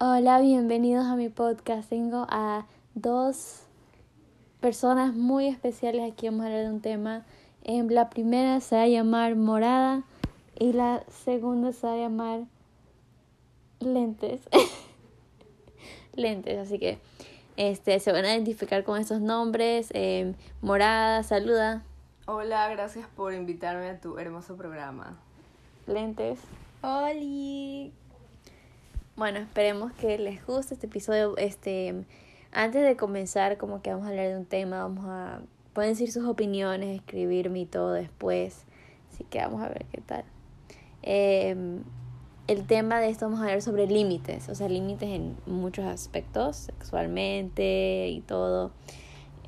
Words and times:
Hola, 0.00 0.40
bienvenidos 0.40 1.06
a 1.06 1.16
mi 1.16 1.28
podcast. 1.28 1.88
Tengo 1.88 2.24
a 2.30 2.66
dos 2.94 3.62
personas 4.60 5.12
muy 5.12 5.48
especiales 5.48 6.12
aquí. 6.12 6.26
Vamos 6.26 6.42
a 6.42 6.46
hablar 6.46 6.62
de 6.62 6.70
un 6.70 6.80
tema. 6.80 7.26
Em, 7.64 7.88
la 7.88 8.08
primera 8.08 8.60
se 8.60 8.76
va 8.76 8.82
a 8.82 8.86
llamar 8.86 9.34
morada 9.34 10.04
y 10.56 10.72
la 10.72 11.02
segunda 11.08 11.72
se 11.72 11.84
va 11.84 11.94
a 11.94 11.96
llamar 11.96 12.44
lentes. 13.80 14.42
lentes, 16.14 16.58
así 16.60 16.78
que 16.78 17.00
este 17.56 17.98
se 17.98 18.12
van 18.12 18.24
a 18.24 18.34
identificar 18.34 18.84
con 18.84 19.00
esos 19.00 19.20
nombres. 19.20 19.88
Em, 19.94 20.34
morada, 20.62 21.24
saluda. 21.24 21.82
Hola, 22.26 22.68
gracias 22.68 23.08
por 23.16 23.34
invitarme 23.34 23.88
a 23.88 24.00
tu 24.00 24.16
hermoso 24.16 24.56
programa. 24.56 25.18
Lentes. 25.88 26.38
Oli. 26.82 27.92
Bueno, 29.18 29.40
esperemos 29.40 29.90
que 29.94 30.16
les 30.16 30.46
guste 30.46 30.74
este 30.74 30.86
episodio. 30.86 31.36
Este, 31.38 31.92
antes 32.52 32.84
de 32.84 32.96
comenzar, 32.96 33.58
como 33.58 33.82
que 33.82 33.90
vamos 33.90 34.06
a 34.06 34.10
hablar 34.10 34.28
de 34.28 34.36
un 34.36 34.44
tema, 34.44 34.80
vamos 34.82 35.06
a 35.08 35.40
pueden 35.72 35.90
decir 35.90 36.12
sus 36.12 36.24
opiniones, 36.24 36.94
escribirme 36.94 37.58
y 37.58 37.66
todo 37.66 37.94
después. 37.94 38.64
Así 39.12 39.24
que 39.24 39.40
vamos 39.40 39.60
a 39.60 39.70
ver 39.70 39.86
qué 39.90 40.00
tal. 40.02 40.24
Em, 41.02 41.82
el 42.46 42.64
tema 42.68 43.00
de 43.00 43.08
esto 43.08 43.24
vamos 43.26 43.40
a 43.40 43.46
hablar 43.46 43.60
sobre 43.60 43.88
límites, 43.88 44.48
o 44.50 44.54
sea, 44.54 44.68
límites 44.68 45.08
en 45.08 45.36
muchos 45.46 45.84
aspectos, 45.86 46.56
sexualmente 46.56 48.06
y 48.10 48.20
todo. 48.20 48.70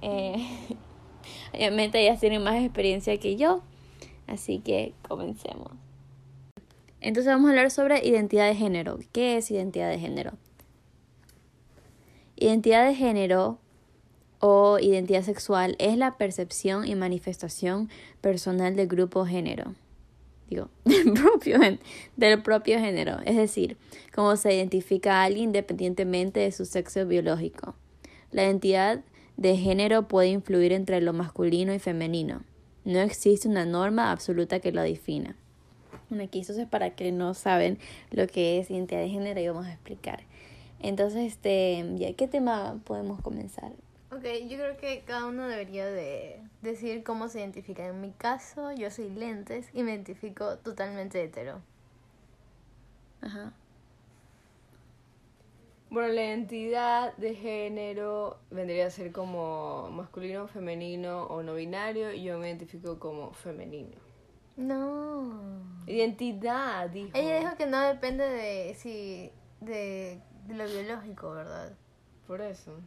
Eh, 0.03 0.49
obviamente 1.55 2.01
ellas 2.01 2.19
tienen 2.19 2.43
más 2.43 2.57
experiencia 2.57 3.17
que 3.19 3.37
yo, 3.37 3.63
así 4.27 4.59
que 4.59 4.95
comencemos. 5.07 5.71
Entonces 7.01 7.33
vamos 7.33 7.49
a 7.49 7.51
hablar 7.51 7.71
sobre 7.71 8.07
identidad 8.07 8.47
de 8.47 8.55
género. 8.55 8.99
¿Qué 9.13 9.37
es 9.37 9.51
identidad 9.51 9.89
de 9.89 9.99
género? 9.99 10.33
Identidad 12.37 12.87
de 12.87 12.95
género 12.95 13.59
o 14.39 14.79
identidad 14.79 15.23
sexual 15.23 15.77
es 15.79 15.97
la 15.97 16.17
percepción 16.17 16.87
y 16.87 16.95
manifestación 16.95 17.91
personal 18.21 18.75
del 18.77 18.89
grupo 18.89 19.25
género. 19.27 19.75
Digo, 20.49 20.69
del 20.85 21.13
propio, 21.13 21.59
del 22.17 22.43
propio 22.43 22.79
género. 22.79 23.19
Es 23.25 23.37
decir, 23.37 23.77
cómo 24.15 24.37
se 24.37 24.55
identifica 24.55 25.21
a 25.21 25.25
alguien 25.25 25.45
independientemente 25.45 26.41
de 26.41 26.53
su 26.53 26.65
sexo 26.65 27.07
biológico. 27.07 27.75
La 28.31 28.45
identidad 28.45 29.05
de 29.37 29.57
género 29.57 30.09
puede 30.09 30.29
influir 30.29 30.73
entre 30.73 31.01
lo 31.01 31.13
masculino 31.13 31.73
y 31.73 31.79
femenino. 31.79 32.43
No 32.85 32.99
existe 33.01 33.49
una 33.49 33.65
norma 33.65 34.11
absoluta 34.11 34.61
que 34.61 34.73
lo 34.73 34.83
defina. 34.83 35.37
Bueno, 36.11 36.25
aquí 36.25 36.41
eso 36.41 36.53
es 36.61 36.69
para 36.69 36.91
que 36.91 37.13
no 37.13 37.35
saben 37.35 37.79
lo 38.11 38.27
que 38.27 38.59
es 38.59 38.71
identidad 38.71 39.01
de 39.01 39.09
género 39.09 39.41
y 39.41 39.49
vamos 39.49 39.67
a 39.67 39.73
explicar. 39.73 40.21
Entonces, 40.81 41.33
este, 41.33 41.85
ya, 41.97 42.13
¿qué 42.15 42.27
tema 42.27 42.81
podemos 42.85 43.21
comenzar? 43.23 43.73
Ok, 44.13 44.25
yo 44.49 44.57
creo 44.59 44.77
que 44.77 45.05
cada 45.07 45.27
uno 45.27 45.47
debería 45.47 45.87
de 45.87 46.41
decir 46.63 47.05
cómo 47.05 47.29
se 47.29 47.39
identifica. 47.39 47.87
En 47.87 48.01
mi 48.01 48.11
caso, 48.11 48.73
yo 48.73 48.91
soy 48.91 49.09
lentes 49.11 49.69
y 49.73 49.85
me 49.85 49.93
identifico 49.93 50.59
totalmente 50.59 51.23
hetero. 51.23 51.63
Ajá. 53.21 53.53
Bueno, 55.91 56.13
la 56.13 56.25
identidad 56.25 57.17
de 57.19 57.35
género 57.35 58.39
vendría 58.51 58.87
a 58.87 58.91
ser 58.91 59.13
como 59.13 59.91
masculino, 59.91 60.49
femenino 60.49 61.25
o 61.25 61.43
no 61.43 61.55
binario 61.55 62.13
y 62.13 62.25
yo 62.25 62.39
me 62.39 62.49
identifico 62.49 62.99
como 62.99 63.33
femenino. 63.33 64.10
No. 64.61 65.63
Identidad, 65.87 66.91
dijo. 66.91 67.11
Ella 67.15 67.41
dijo 67.41 67.57
que 67.57 67.67
no 67.67 67.81
depende 67.81 68.29
de 68.29 68.75
si 68.75 69.33
de, 69.61 70.21
de 70.47 70.55
lo 70.55 70.67
biológico, 70.67 71.31
¿verdad? 71.31 71.73
Por 72.27 72.43
eso. 72.43 72.79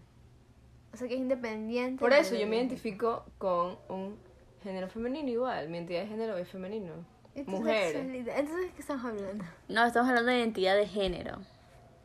O 0.93 0.97
sea 0.97 1.07
que 1.07 1.15
es 1.15 1.19
independiente. 1.19 1.99
Por 1.99 2.13
eso 2.13 2.35
yo 2.35 2.45
me 2.47 2.57
identifico 2.57 3.25
con 3.39 3.77
un 3.89 4.17
género 4.61 4.87
femenino 4.87 5.29
igual. 5.29 5.67
Mi 5.69 5.77
identidad 5.77 6.01
de 6.01 6.07
género 6.07 6.37
es 6.37 6.47
femenino. 6.47 6.93
¿Y 7.33 7.43
tu 7.43 7.51
Mujer. 7.51 7.95
Entonces, 7.95 8.71
¿qué 8.75 8.81
estamos 8.81 9.03
hablando? 9.03 9.43
No, 9.67 9.85
estamos 9.85 10.09
hablando 10.09 10.31
de 10.31 10.37
identidad 10.37 10.75
de 10.75 10.87
género. 10.87 11.39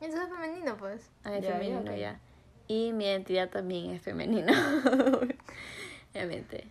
Entonces, 0.00 0.30
femenino, 0.30 0.76
pues. 0.78 1.10
Ah, 1.22 1.36
es 1.36 1.44
Ya, 1.44 1.52
femenino 1.52 1.94
ya. 1.94 2.18
Y 2.66 2.92
mi 2.94 3.04
identidad 3.04 3.50
también 3.50 3.90
es 3.90 4.00
femenina. 4.00 4.54
Obviamente. 6.14 6.66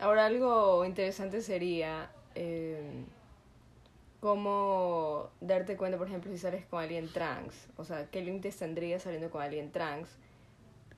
Ahora 0.00 0.26
algo 0.26 0.84
interesante 0.84 1.40
sería 1.42 2.10
eh, 2.34 3.04
cómo 4.20 5.30
darte 5.40 5.76
cuenta, 5.76 5.98
por 5.98 6.06
ejemplo, 6.06 6.30
si 6.30 6.38
sales 6.38 6.64
con 6.66 6.82
alguien 6.82 7.12
trans. 7.12 7.68
O 7.76 7.84
sea, 7.84 8.06
qué 8.10 8.22
límites 8.22 8.56
tendrías 8.56 9.02
saliendo 9.02 9.30
con 9.30 9.42
alguien 9.42 9.72
trans. 9.72 10.08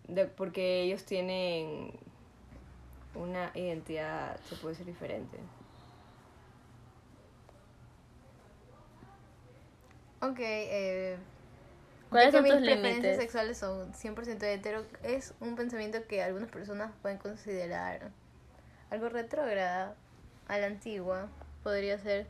De, 0.09 0.27
porque 0.27 0.83
ellos 0.83 1.05
tienen 1.05 1.93
una 3.15 3.51
identidad, 3.55 4.39
se 4.49 4.57
puede 4.57 4.75
ser 4.75 4.87
diferente. 4.87 5.39
Ok, 10.21 10.39
eh. 10.41 11.17
¿Cuáles 12.11 12.31
que 12.31 12.37
son 12.39 12.45
tus 12.47 12.55
mis 12.61 12.63
preferencias 12.63 13.03
límites? 13.03 13.17
sexuales 13.17 13.59
son 13.59 13.93
100% 13.93 14.43
hetero. 14.43 14.85
Es 15.03 15.35
un 15.41 15.57
pensamiento 15.57 16.07
que 16.07 16.23
algunas 16.23 16.49
personas 16.49 16.93
pueden 17.03 17.19
considerar 17.19 18.11
algo 18.91 19.09
retrógrada, 19.09 19.97
a 20.49 20.59
la 20.59 20.67
antigua, 20.67 21.29
podría 21.63 21.99
ser. 21.99 22.27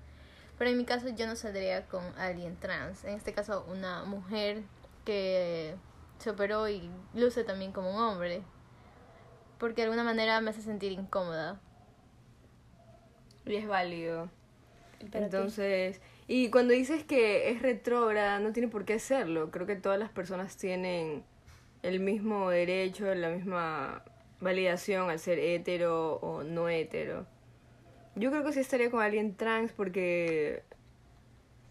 Pero 0.59 0.71
en 0.71 0.77
mi 0.77 0.85
caso 0.85 1.09
yo 1.09 1.27
no 1.27 1.37
saldría 1.37 1.87
con 1.87 2.05
alguien 2.19 2.57
trans. 2.57 3.05
En 3.05 3.15
este 3.15 3.33
caso 3.33 3.67
una 3.71 4.05
mujer 4.05 4.63
que 5.05 5.75
se 6.19 6.31
operó 6.31 6.69
y 6.69 6.91
luce 7.15 7.45
también 7.45 7.73
como 7.73 7.91
un 7.91 8.01
hombre. 8.01 8.43
Porque 9.59 9.83
de 9.83 9.85
alguna 9.85 10.05
manera 10.05 10.41
me 10.41 10.51
hace 10.51 10.63
sentir 10.63 10.93
incómoda. 10.93 11.61
Y 13.47 13.57
es 13.57 13.67
válido. 13.67 14.31
Entonces, 15.13 16.01
y 16.27 16.51
cuando 16.51 16.73
dices 16.73 17.05
que 17.05 17.51
es 17.51 17.61
retrógrada, 17.61 18.39
no 18.39 18.53
tiene 18.53 18.69
por 18.69 18.85
qué 18.85 18.99
serlo. 18.99 19.51
Creo 19.51 19.67
que 19.67 19.77
todas 19.77 19.99
las 19.99 20.11
personas 20.11 20.57
tienen 20.57 21.25
el 21.83 22.01
mismo 22.01 22.49
derecho, 22.49 23.15
la 23.15 23.29
misma 23.29 24.03
validación 24.41 25.11
al 25.11 25.19
ser 25.19 25.39
hetero 25.39 26.15
o 26.17 26.43
no 26.43 26.69
hetero. 26.69 27.27
Yo 28.17 28.31
creo 28.31 28.45
que 28.45 28.53
sí 28.53 28.61
estaría 28.61 28.91
con 28.91 29.03
alguien 29.03 29.35
trans 29.35 29.73
porque 29.73 30.63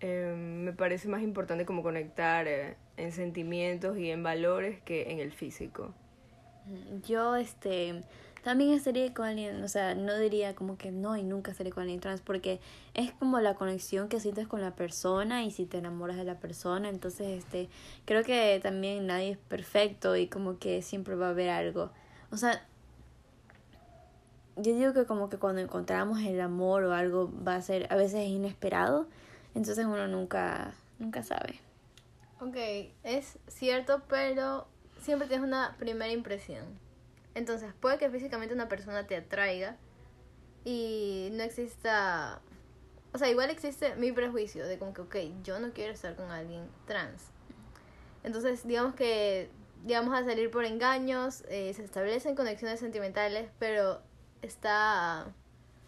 eh, 0.02 0.34
me 0.36 0.74
parece 0.74 1.08
más 1.08 1.22
importante 1.22 1.66
como 1.66 1.82
conectar 1.82 2.48
eh, 2.48 2.76
en 2.98 3.12
sentimientos 3.14 3.98
y 3.98 4.12
en 4.12 4.24
valores 4.24 4.82
que 4.82 5.12
en 5.12 5.20
el 5.20 5.32
físico. 5.32 5.94
Yo, 7.08 7.36
este, 7.38 8.04
también 8.44 8.72
estaría 8.72 9.14
con 9.14 9.26
alguien, 9.26 9.64
o 9.64 9.68
sea, 9.70 9.96
no 9.96 10.18
diría 10.18 10.54
como 10.56 10.78
que 10.78 10.92
no 10.92 11.16
y 11.16 11.24
nunca 11.24 11.52
estaría 11.52 11.72
con 11.72 11.84
alguien 11.84 12.02
trans, 12.02 12.20
porque 12.20 12.60
es 12.94 13.14
como 13.14 13.40
la 13.40 13.56
conexión 13.56 14.10
que 14.10 14.20
sientes 14.20 14.48
con 14.48 14.60
la 14.60 14.76
persona 14.76 15.46
y 15.46 15.52
si 15.52 15.66
te 15.66 15.78
enamoras 15.78 16.18
de 16.18 16.26
la 16.26 16.40
persona, 16.40 16.90
entonces, 16.90 17.28
este, 17.42 17.70
creo 18.04 18.24
que 18.24 18.60
también 18.62 19.08
nadie 19.08 19.32
es 19.32 19.38
perfecto 19.38 20.18
y 20.18 20.28
como 20.28 20.60
que 20.60 20.82
siempre 20.82 21.16
va 21.16 21.28
a 21.28 21.30
haber 21.30 21.50
algo. 21.50 21.92
O 22.32 22.38
sea, 22.38 22.66
yo 24.56 24.76
digo 24.76 24.94
que 24.94 25.06
como 25.06 25.30
que 25.30 25.38
cuando 25.38 25.62
encontramos 25.62 26.22
el 26.22 26.40
amor 26.42 26.84
o 26.84 26.94
algo 26.94 27.32
va 27.46 27.56
a 27.56 27.62
ser, 27.62 27.92
a 27.92 27.96
veces 27.96 28.22
es 28.22 28.30
inesperado, 28.30 29.08
entonces 29.56 29.86
uno 29.86 30.08
nunca, 30.08 30.74
nunca 31.00 31.24
sabe. 31.24 31.60
Ok, 32.40 32.58
es 33.04 33.38
cierto, 33.48 34.02
pero 34.08 34.68
siempre 35.02 35.28
tienes 35.28 35.48
una 35.48 35.76
primera 35.78 36.12
impresión. 36.12 36.66
Entonces, 37.36 37.74
puede 37.80 37.98
que 37.98 38.10
físicamente 38.10 38.54
una 38.54 38.70
persona 38.70 39.08
te 39.08 39.16
atraiga 39.16 39.78
y 40.66 41.30
no 41.34 41.44
exista... 41.44 42.42
O 43.14 43.18
sea, 43.18 43.30
igual 43.30 43.50
existe 43.50 43.96
mi 43.96 44.12
prejuicio 44.12 44.66
de 44.66 44.78
como 44.80 44.94
que, 44.94 45.02
ok, 45.02 45.16
yo 45.44 45.60
no 45.60 45.72
quiero 45.72 45.94
estar 45.94 46.16
con 46.16 46.32
alguien 46.32 46.68
trans. 46.88 47.28
Entonces, 48.24 48.66
digamos 48.66 48.96
que, 48.96 49.50
digamos 49.84 50.18
a 50.18 50.24
salir 50.24 50.50
por 50.50 50.66
engaños, 50.66 51.44
eh, 51.48 51.74
se 51.74 51.84
establecen 51.84 52.36
conexiones 52.36 52.80
sentimentales, 52.80 53.50
pero 53.60 54.02
está... 54.44 55.34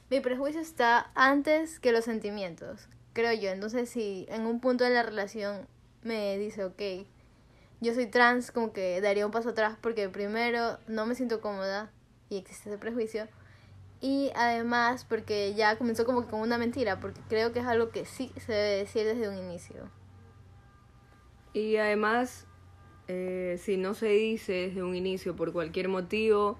Mi 0.10 0.20
prejuicio 0.20 0.62
está 0.62 1.12
antes 1.16 1.80
que 1.80 1.92
los 1.92 2.06
sentimientos, 2.06 2.88
creo 3.14 3.34
yo. 3.34 3.50
Entonces, 3.50 3.90
si 3.90 4.26
en 4.30 4.46
un 4.46 4.60
punto 4.60 4.84
de 4.84 4.92
la 4.92 5.04
relación 5.04 5.68
me 6.04 6.38
dice, 6.38 6.64
ok, 6.64 7.08
yo 7.82 7.94
soy 7.94 8.08
trans, 8.08 8.52
como 8.52 8.72
que 8.72 9.02
daría 9.02 9.26
un 9.26 9.32
paso 9.32 9.50
atrás 9.50 9.78
porque 9.82 10.10
primero 10.10 10.80
no 10.88 11.06
me 11.06 11.16
siento 11.16 11.42
cómoda 11.42 11.92
y 12.30 12.38
existe 12.38 12.70
ese 12.70 12.78
prejuicio. 12.78 13.28
Y 14.02 14.32
además 14.36 15.06
porque 15.06 15.54
ya 15.56 15.78
comenzó 15.78 16.06
como 16.06 16.22
que 16.22 16.30
con 16.30 16.42
una 16.42 16.58
mentira, 16.58 17.00
porque 17.00 17.22
creo 17.28 17.52
que 17.52 17.60
es 17.60 17.66
algo 17.66 17.90
que 17.90 18.06
sí 18.06 18.32
se 18.38 18.54
debe 18.54 18.78
decir 18.78 19.06
desde 19.06 19.30
un 19.30 19.38
inicio. 19.38 19.90
Y 21.54 21.78
además, 21.78 22.46
eh, 23.08 23.58
si 23.60 23.78
no 23.78 23.94
se 23.94 24.08
dice 24.08 24.54
desde 24.54 24.84
un 24.84 24.96
inicio 24.96 25.36
por 25.36 25.54
cualquier 25.54 25.88
motivo, 25.88 26.58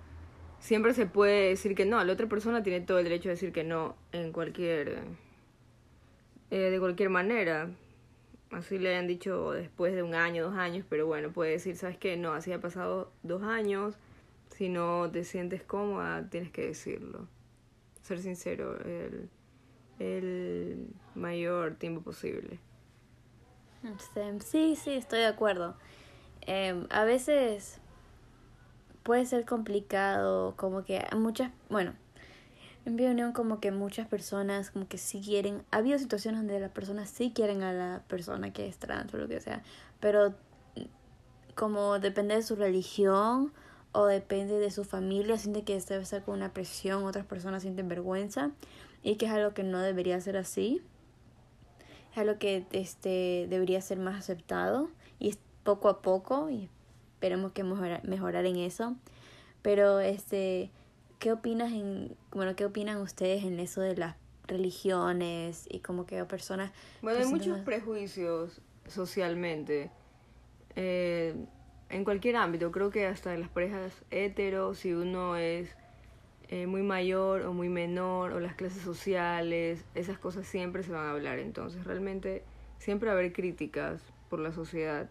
siempre 0.60 0.94
se 0.94 1.06
puede 1.06 1.50
decir 1.50 1.76
que 1.76 1.86
no. 1.86 2.04
La 2.04 2.14
otra 2.14 2.28
persona 2.28 2.64
tiene 2.64 2.82
todo 2.82 2.98
el 3.00 3.06
derecho 3.06 3.30
de 3.30 3.36
decir 3.36 3.52
que 3.54 3.64
no 3.64 3.96
en 4.12 4.32
cualquier. 4.32 5.04
eh, 6.52 6.58
de 6.72 6.80
cualquier 6.80 7.10
manera. 7.10 7.70
así 8.52 8.78
le 8.80 8.90
hayan 8.92 9.08
dicho 9.08 9.52
después 9.52 9.94
de 9.96 10.04
un 10.04 10.16
año, 10.16 10.46
dos 10.46 10.56
años, 10.58 10.86
pero 10.90 11.08
bueno, 11.08 11.32
puede 11.32 11.52
decir, 11.52 11.76
¿sabes 11.78 11.98
qué? 11.98 12.18
No, 12.18 12.34
así 12.34 12.52
ha 12.54 12.62
pasado 12.62 13.12
dos 13.24 13.44
años, 13.44 13.96
si 14.50 14.70
no 14.70 15.10
te 15.12 15.24
sientes 15.24 15.64
cómoda, 15.64 16.30
tienes 16.30 16.52
que 16.52 16.68
decirlo. 16.68 17.28
Ser 18.02 18.20
sincero, 18.22 18.80
el, 18.86 19.30
el 20.00 20.88
mayor 21.16 21.76
tiempo 21.76 22.02
posible. 22.02 22.60
Sí, 24.44 24.76
sí, 24.76 24.92
estoy 24.96 25.20
de 25.20 25.28
acuerdo. 25.28 25.76
Em, 26.42 26.88
a 26.90 27.04
veces 27.06 27.80
puede 29.06 29.28
ser 29.28 29.46
complicado, 29.46 30.56
como 30.58 30.84
que 30.84 31.06
muchas, 31.16 31.52
bueno, 31.70 31.94
en 32.86 32.96
mi 32.96 33.06
opinión 33.06 33.34
como 33.34 33.60
que 33.60 33.70
muchas 33.70 34.08
personas 34.08 34.72
como 34.72 34.88
que 34.88 34.98
sí 34.98 35.22
quieren, 35.22 35.62
ha 35.70 35.78
habido 35.78 36.00
situaciones 36.00 36.42
donde 36.42 36.60
las 36.60 36.72
personas 36.72 37.12
sí 37.12 37.32
quieren 37.32 37.62
a 37.62 37.72
la 37.72 38.04
persona 38.08 38.52
que 38.52 38.68
es 38.68 38.80
trans 38.80 39.14
o 39.14 39.18
lo 39.18 39.28
que 39.28 39.40
sea, 39.42 39.62
pero 40.00 40.34
como 41.54 42.00
depende 42.00 42.34
de 42.34 42.42
su 42.42 42.56
religión 42.56 43.54
o 43.92 44.08
depende 44.08 44.58
de 44.58 44.72
su 44.72 44.84
familia, 44.84 45.38
siente 45.38 45.64
que 45.64 45.80
debe 45.80 46.04
ser 46.04 46.24
con 46.24 46.34
una 46.34 46.52
presión, 46.52 47.04
otras 47.04 47.28
personas 47.28 47.62
sienten 47.62 47.88
vergüenza 47.88 48.54
y 49.04 49.18
que 49.18 49.28
es 49.28 49.32
algo 49.32 49.54
que 49.54 49.62
no 49.62 49.82
debería 49.82 50.20
ser 50.20 50.36
así. 50.36 50.82
Es 52.12 52.18
algo 52.18 52.40
que 52.40 52.66
este 52.72 53.46
debería 53.52 53.82
ser 53.82 54.00
más 54.00 54.18
aceptado 54.18 54.90
y 55.20 55.30
es 55.30 55.38
poco 55.64 55.90
a 55.90 56.02
poco 56.02 56.50
y 56.50 56.70
esperemos 57.26 57.54
que 57.54 57.64
mejorar, 57.64 58.08
mejorar 58.08 58.46
en 58.46 58.58
eso. 58.58 58.96
Pero 59.64 60.00
este 60.00 60.70
¿qué 61.18 61.32
opinas 61.32 61.72
en 61.72 62.16
bueno, 62.32 62.56
qué 62.56 62.66
opinan 62.66 63.02
ustedes 63.02 63.44
en 63.44 63.60
eso 63.60 63.82
de 63.82 63.96
las 63.96 64.16
religiones 64.48 65.66
y 65.72 65.80
como 65.80 66.06
que 66.06 66.24
personas 66.26 66.72
Bueno, 67.02 67.20
hay 67.20 67.26
muchos 67.26 67.60
prejuicios 67.62 68.62
socialmente. 68.88 69.90
Eh, 70.76 71.34
en 71.90 72.04
cualquier 72.04 72.36
ámbito, 72.36 72.72
creo 72.72 72.92
que 72.92 73.08
hasta 73.08 73.34
en 73.34 73.42
las 73.42 73.50
parejas 73.50 73.92
heteros, 74.12 74.80
si 74.80 74.94
uno 74.94 75.36
es 75.36 75.70
eh, 76.50 76.68
muy 76.68 76.84
mayor 76.84 77.42
o 77.42 77.54
muy 77.54 77.70
menor, 77.70 78.34
o 78.34 78.40
las 78.40 78.54
clases 78.54 78.84
sociales, 78.84 79.84
esas 79.96 80.20
cosas 80.20 80.46
siempre 80.46 80.84
se 80.84 80.92
van 80.92 81.08
a 81.08 81.12
hablar. 81.12 81.40
Entonces, 81.40 81.86
realmente 81.86 82.44
siempre 82.78 83.08
va 83.08 83.16
a 83.16 83.18
haber 83.18 83.34
críticas 83.34 84.02
por 84.30 84.40
la 84.40 84.52
sociedad. 84.52 85.10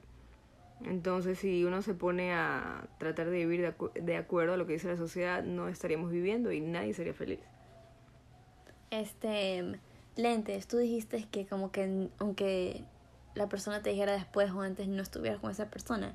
Entonces, 0.84 1.38
si 1.38 1.64
uno 1.64 1.82
se 1.82 1.94
pone 1.94 2.32
a 2.32 2.86
tratar 2.98 3.30
de 3.30 3.38
vivir 3.38 3.62
de, 3.62 4.00
de 4.00 4.16
acuerdo 4.16 4.54
a 4.54 4.56
lo 4.56 4.66
que 4.66 4.74
dice 4.74 4.88
la 4.88 4.96
sociedad, 4.96 5.42
no 5.42 5.68
estaríamos 5.68 6.10
viviendo 6.10 6.52
y 6.52 6.60
nadie 6.60 6.94
sería 6.94 7.14
feliz. 7.14 7.40
Este, 8.90 9.78
Lentes, 10.16 10.68
tú 10.68 10.76
dijiste 10.76 11.26
que 11.30 11.46
como 11.46 11.72
que 11.72 12.08
aunque 12.18 12.84
la 13.34 13.48
persona 13.48 13.82
te 13.82 13.90
dijera 13.90 14.12
después 14.12 14.50
o 14.52 14.60
antes 14.60 14.86
no 14.86 15.02
estuvieras 15.02 15.40
con 15.40 15.50
esa 15.50 15.70
persona, 15.70 16.14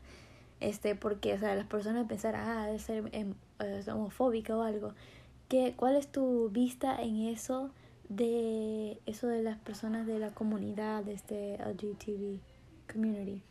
este, 0.60 0.96
porque, 0.96 1.34
o 1.34 1.40
sea, 1.40 1.56
las 1.56 1.68
personas 1.68 2.08
pensar, 2.08 2.36
ah, 2.36 2.66
debe 2.66 2.80
ser 2.80 3.10
em, 3.12 3.34
eh, 3.60 3.84
homofóbica 3.92 4.56
o 4.56 4.62
algo. 4.62 4.94
¿Qué, 5.48 5.74
¿Cuál 5.76 5.96
es 5.96 6.08
tu 6.08 6.50
vista 6.50 7.02
en 7.02 7.28
eso 7.28 7.72
de 8.08 9.02
eso 9.06 9.28
de 9.28 9.44
las 9.44 9.58
personas 9.58 10.08
de 10.08 10.20
la 10.20 10.34
comunidad 10.34 11.04
de 11.04 11.14
este 11.14 11.58
LGTB 11.58 12.40
community? 12.92 13.44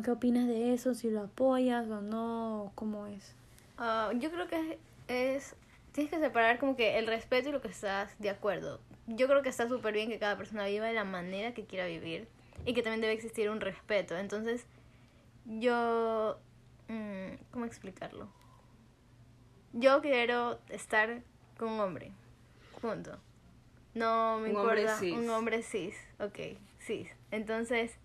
¿Qué 0.00 0.10
opinas 0.10 0.46
de 0.46 0.72
eso? 0.72 0.94
¿Si 0.94 1.10
lo 1.10 1.22
apoyas 1.22 1.88
o 1.88 2.00
no? 2.00 2.72
¿Cómo 2.74 3.06
es? 3.06 3.34
Ah, 3.78 4.10
yo 4.18 4.30
creo 4.30 4.48
que 4.48 4.78
es, 5.08 5.54
Tienes 5.92 6.10
que 6.10 6.20
separar 6.20 6.58
como 6.58 6.74
que 6.74 6.98
el 6.98 7.06
respeto 7.06 7.50
y 7.50 7.52
lo 7.52 7.60
que 7.60 7.68
estás 7.68 8.18
de 8.18 8.30
acuerdo. 8.30 8.80
Yo 9.06 9.28
creo 9.28 9.42
que 9.42 9.50
está 9.50 9.68
súper 9.68 9.92
bien 9.92 10.08
que 10.08 10.18
cada 10.18 10.38
persona 10.38 10.66
viva 10.66 10.86
de 10.86 10.94
la 10.94 11.04
manera 11.04 11.52
que 11.52 11.66
quiera 11.66 11.86
vivir 11.86 12.26
y 12.64 12.72
que 12.72 12.82
también 12.82 13.02
debe 13.02 13.12
existir 13.12 13.50
un 13.50 13.60
respeto. 13.60 14.16
Entonces, 14.16 14.66
yo... 15.44 16.38
Mm, 16.88 17.34
¿Cómo 17.50 17.66
explicarlo? 17.66 18.28
Yo 19.74 20.00
quiero 20.00 20.58
estar 20.70 21.22
con 21.58 21.72
un 21.72 21.80
hombre. 21.80 22.12
Punto. 22.80 23.18
No 23.94 24.38
me 24.38 24.44
Un 24.44 24.48
importa. 24.50 24.68
hombre 24.70 24.88
cis. 24.98 25.14
Un 25.18 25.28
hombre 25.30 25.62
cis. 25.62 25.94
Ok, 26.20 26.58
cis. 26.80 27.08
Entonces, 27.30 27.98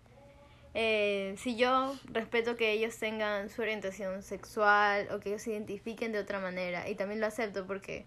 eh, 0.74 1.34
si 1.38 1.56
yo 1.56 1.94
respeto 2.12 2.56
que 2.56 2.72
ellos 2.72 2.96
tengan 2.98 3.48
su 3.48 3.62
orientación 3.62 4.22
sexual 4.22 5.08
o 5.12 5.20
que 5.20 5.30
ellos 5.30 5.42
se 5.42 5.52
identifiquen 5.52 6.12
de 6.12 6.18
otra 6.18 6.40
manera 6.40 6.88
y 6.88 6.94
también 6.94 7.20
lo 7.20 7.26
acepto 7.26 7.66
porque 7.66 8.04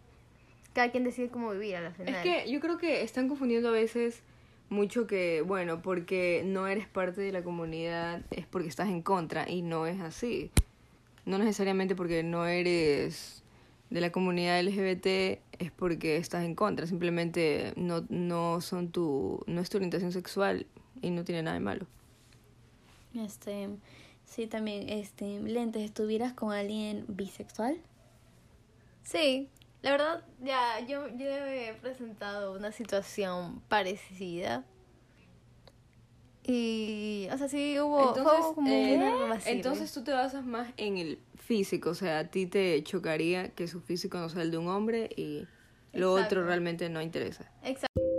cada 0.73 0.91
quien 0.91 1.03
decide 1.03 1.29
cómo 1.29 1.51
vivir 1.51 1.75
a 1.75 1.81
la 1.81 1.91
final. 1.91 2.15
Es 2.15 2.21
que 2.21 2.51
yo 2.51 2.59
creo 2.59 2.77
que 2.77 3.01
están 3.01 3.27
confundiendo 3.27 3.69
a 3.69 3.71
veces 3.71 4.23
mucho 4.69 5.05
que, 5.05 5.41
bueno, 5.41 5.81
porque 5.81 6.43
no 6.45 6.67
eres 6.67 6.87
parte 6.87 7.21
de 7.21 7.31
la 7.31 7.43
comunidad 7.43 8.21
es 8.31 8.45
porque 8.45 8.69
estás 8.69 8.87
en 8.87 9.01
contra 9.01 9.49
y 9.49 9.61
no 9.61 9.85
es 9.85 9.99
así. 9.99 10.49
No 11.25 11.37
necesariamente 11.37 11.95
porque 11.95 12.23
no 12.23 12.45
eres 12.45 13.43
de 13.89 13.99
la 13.99 14.11
comunidad 14.11 14.63
LGBT 14.63 15.41
es 15.59 15.71
porque 15.75 16.15
estás 16.15 16.45
en 16.45 16.55
contra, 16.55 16.87
simplemente 16.87 17.73
no, 17.75 18.05
no 18.09 18.61
son 18.61 18.89
tu, 18.89 19.43
no 19.45 19.59
es 19.59 19.69
tu 19.69 19.77
orientación 19.77 20.13
sexual 20.13 20.65
y 21.01 21.09
no 21.09 21.25
tiene 21.25 21.43
nada 21.43 21.55
de 21.55 21.59
malo. 21.59 21.85
Este, 23.15 23.69
sí, 24.25 24.47
también, 24.47 24.89
este, 24.89 25.39
Lentes, 25.41 25.83
¿estuvieras 25.83 26.33
con 26.33 26.53
alguien 26.53 27.05
bisexual? 27.07 27.77
Sí, 29.03 29.49
la 29.81 29.91
verdad, 29.91 30.23
ya, 30.41 30.79
yo, 30.81 31.07
yo 31.09 31.25
he 31.27 31.73
presentado 31.81 32.53
una 32.53 32.71
situación 32.71 33.61
parecida. 33.67 34.63
Y, 36.43 37.27
o 37.31 37.37
sea, 37.37 37.47
sí 37.47 37.79
hubo, 37.79 38.09
Entonces, 38.09 38.45
como 38.55 38.71
eh, 38.71 38.95
una 38.95 39.39
entonces 39.45 39.93
tú 39.93 40.03
te 40.03 40.11
basas 40.11 40.43
más 40.43 40.69
en 40.77 40.97
el 40.97 41.19
físico, 41.35 41.91
o 41.91 41.95
sea, 41.95 42.19
a 42.19 42.23
ti 42.25 42.47
te 42.47 42.83
chocaría 42.83 43.49
que 43.49 43.67
su 43.67 43.79
físico 43.79 44.17
no 44.17 44.29
sea 44.29 44.41
el 44.41 44.51
de 44.51 44.57
un 44.57 44.67
hombre 44.67 45.09
y 45.15 45.47
lo 45.93 46.17
Exacto. 46.17 46.35
otro 46.35 46.47
realmente 46.47 46.89
no 46.89 47.01
interesa. 47.01 47.51
Exacto. 47.63 48.10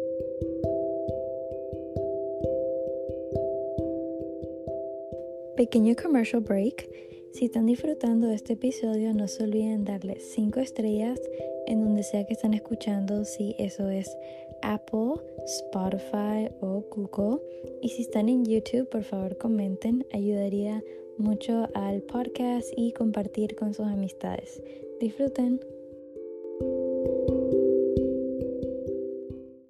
Pequeño 5.62 5.94
commercial 5.94 6.42
break. 6.42 6.90
Si 7.34 7.44
están 7.44 7.66
disfrutando 7.66 8.26
de 8.26 8.34
este 8.34 8.54
episodio, 8.54 9.14
no 9.14 9.28
se 9.28 9.44
olviden 9.44 9.84
darle 9.84 10.18
5 10.18 10.58
estrellas 10.58 11.20
en 11.68 11.84
donde 11.84 12.02
sea 12.02 12.26
que 12.26 12.32
están 12.32 12.52
escuchando, 12.52 13.24
si 13.24 13.54
eso 13.60 13.88
es 13.88 14.10
Apple, 14.62 15.22
Spotify 15.44 16.50
o 16.60 16.84
Google. 16.90 17.40
Y 17.80 17.90
si 17.90 18.02
están 18.02 18.28
en 18.28 18.44
YouTube, 18.44 18.88
por 18.88 19.04
favor 19.04 19.38
comenten, 19.38 20.04
ayudaría 20.12 20.82
mucho 21.16 21.68
al 21.74 22.02
podcast 22.02 22.66
y 22.76 22.92
compartir 22.92 23.54
con 23.54 23.72
sus 23.72 23.86
amistades. 23.86 24.60
Disfruten. 24.98 25.60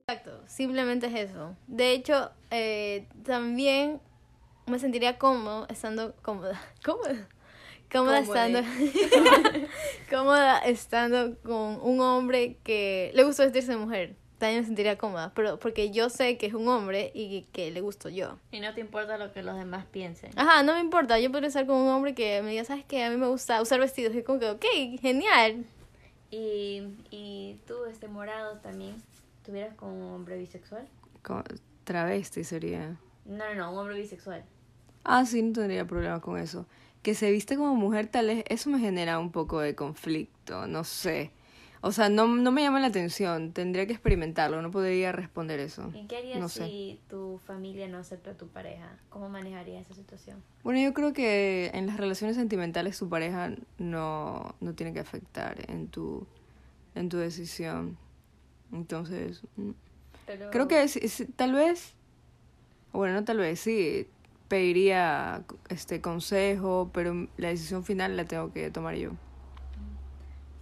Exacto, 0.09 0.41
simplemente 0.47 1.09
es 1.09 1.31
eso. 1.31 1.55
De 1.67 1.93
hecho, 1.93 2.31
eh, 2.51 3.07
también 3.25 4.01
me 4.67 4.79
sentiría 4.79 5.19
cómodo 5.19 5.67
estando 5.69 6.15
cómoda. 6.23 6.61
¿Cómoda? 6.85 7.29
Cómoda 7.91 8.21
estando 8.21 8.61
cómoda 10.11 10.59
estando 10.61 11.37
con 11.43 11.79
un 11.83 12.01
hombre 12.01 12.57
que 12.65 13.11
le 13.15 13.25
gusta 13.25 13.45
vestirse 13.45 13.73
de 13.73 13.79
mujer. 13.79 14.17
También 14.39 14.63
me 14.63 14.67
sentiría 14.67 14.99
cómoda, 14.99 15.33
pero 15.37 15.59
porque 15.61 15.91
yo 15.93 16.11
sé 16.11 16.37
que 16.37 16.47
es 16.47 16.55
un 16.55 16.67
hombre 16.67 17.13
y 17.15 17.43
que 17.53 17.71
le 17.71 17.81
gusto 17.81 18.09
yo. 18.09 18.39
Y 18.51 18.59
no 18.59 18.75
te 18.75 18.81
importa 18.81 19.17
lo 19.17 19.33
que 19.33 19.43
los 19.43 19.57
demás 19.57 19.85
piensen. 19.87 20.33
Ajá, 20.37 20.65
no 20.65 20.75
me 20.75 20.81
importa. 20.81 21.21
Yo 21.21 21.31
podría 21.31 21.47
estar 21.49 21.65
con 21.65 21.77
un 21.77 21.89
hombre 21.91 22.13
que 22.15 22.43
me 22.43 22.51
diga, 22.51 22.65
¿sabes 22.65 22.85
qué? 22.85 23.05
A 23.05 23.11
mí 23.11 23.17
me 23.19 23.29
gusta 23.29 23.63
usar 23.63 23.79
vestidos. 23.79 24.17
Y 24.17 24.23
como 24.25 24.41
que, 24.41 24.51
ok, 24.51 24.65
genial. 25.01 25.65
Y, 26.33 26.83
y 27.13 27.61
tú, 27.69 27.85
este 27.85 28.09
morado, 28.09 28.57
también, 28.59 28.97
¿tuvieras 29.45 29.75
con 29.77 29.91
un 29.91 30.13
hombre 30.13 30.37
bisexual? 30.39 30.89
Co- 31.23 31.45
Travesti 31.85 32.43
sería. 32.43 32.97
No, 33.25 33.45
no, 33.51 33.55
no, 33.55 33.73
un 33.73 33.79
hombre 33.79 33.95
bisexual. 33.97 34.43
Ah, 35.05 35.27
sí, 35.27 35.43
no 35.43 35.53
tendría 35.53 35.87
problema 35.87 36.21
con 36.21 36.39
eso. 36.39 36.67
Que 37.03 37.15
se 37.15 37.31
viste 37.31 37.57
como 37.57 37.75
mujer, 37.75 38.07
tal 38.07 38.27
vez, 38.29 38.45
eso 38.49 38.71
me 38.71 38.79
genera 38.79 39.19
un 39.19 39.33
poco 39.33 39.61
de 39.61 39.75
conflicto, 39.75 40.67
no 40.67 40.85
sé. 40.85 41.33
O 41.85 41.91
sea, 41.91 42.09
no, 42.09 42.29
no 42.29 42.53
me 42.53 42.63
llama 42.63 42.79
la 42.79 42.87
atención, 42.87 43.51
tendría 43.53 43.87
que 43.87 43.93
experimentarlo, 43.93 44.63
no 44.63 44.71
podría 44.71 45.11
responder 45.11 45.59
eso. 45.59 45.91
¿Y 45.93 46.07
qué 46.07 46.19
harías 46.19 46.39
No 46.39 46.49
sé. 46.49 46.65
si 46.67 47.01
tu 47.09 47.41
familia 47.45 47.89
no 47.89 47.99
acepta 47.99 48.31
a 48.31 48.35
tu 48.35 48.47
pareja? 48.47 48.97
¿Cómo 49.11 49.29
manejarías 49.29 49.85
esa 49.87 49.95
situación? 49.95 50.41
Bueno, 50.63 50.79
yo 50.79 50.95
creo 50.95 51.13
que 51.13 51.73
en 51.75 51.89
las 51.89 51.97
relaciones 51.97 52.37
sentimentales 52.37 52.97
tu 52.97 53.09
pareja 53.09 53.51
no, 53.79 54.55
no 54.61 54.75
tiene 54.75 54.93
que 54.93 55.01
afectar 55.01 55.69
en 55.69 55.89
tu, 55.89 56.25
en 56.95 57.09
tu 57.09 57.17
decisión. 57.17 57.99
Entonces, 58.73 59.43
mm, 59.57 59.71
Pero... 60.27 60.51
creo 60.53 60.69
que 60.69 60.87
sí, 60.87 61.27
tal 61.35 61.53
vez, 61.53 61.95
bueno, 62.93 63.15
no 63.15 63.25
tal 63.25 63.39
vez, 63.39 63.59
sí, 63.59 64.07
pediría 64.53 65.45
este 65.71 66.03
consejo, 66.03 66.91
pero 66.93 67.27
la 67.39 67.49
decisión 67.49 67.85
final 67.85 68.19
la 68.19 68.27
tengo 68.27 68.53
que 68.53 68.71
tomar 68.71 68.97
yo. 68.97 69.13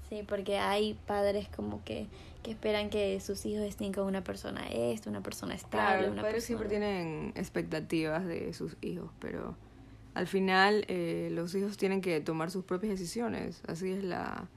Sí, 0.08 0.22
porque 0.28 0.58
hay 0.58 0.94
padres 1.08 1.48
como 1.48 1.82
que, 1.84 2.06
que 2.44 2.52
esperan 2.52 2.88
que 2.88 3.18
sus 3.18 3.44
hijos 3.46 3.64
estén 3.64 3.92
con 3.92 4.04
una 4.06 4.22
persona 4.22 4.68
esta, 4.68 5.10
una 5.10 5.22
persona 5.24 5.54
estable. 5.56 5.86
Claro, 5.86 6.02
los 6.02 6.12
una 6.12 6.22
padres 6.22 6.44
siempre 6.44 6.68
persona- 6.68 6.86
tienen 6.88 7.32
expectativas 7.34 8.24
de 8.26 8.52
sus 8.54 8.76
hijos, 8.80 9.10
pero 9.18 9.56
al 10.14 10.28
final 10.28 10.84
eh, 10.86 11.28
los 11.32 11.52
hijos 11.56 11.76
tienen 11.76 12.00
que 12.00 12.20
tomar 12.20 12.52
sus 12.52 12.64
propias 12.64 12.90
decisiones. 12.92 13.60
Así 13.66 13.90
es 13.90 14.04
la, 14.04 14.48